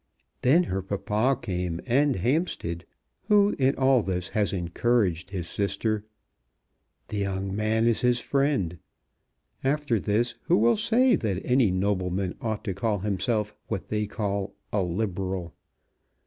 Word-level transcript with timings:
Then 0.41 0.63
her 0.63 0.81
papa 0.81 1.39
came, 1.39 1.79
and 1.85 2.15
Hampstead, 2.15 2.87
who 3.27 3.49
in 3.59 3.75
all 3.75 4.01
this 4.01 4.29
has 4.29 4.51
encouraged 4.51 5.29
his 5.29 5.47
sister. 5.47 6.03
The 7.09 7.17
young 7.19 7.55
man 7.55 7.85
is 7.85 8.01
his 8.01 8.19
friend. 8.19 8.79
After 9.63 9.99
this 9.99 10.33
who 10.45 10.57
will 10.57 10.75
say 10.75 11.15
that 11.17 11.45
any 11.45 11.69
nobleman 11.69 12.33
ought 12.41 12.63
to 12.63 12.73
call 12.73 12.97
himself 13.01 13.53
what 13.67 13.89
they 13.89 14.07
call 14.07 14.55
a 14.73 14.81
Liberal? 14.81 15.53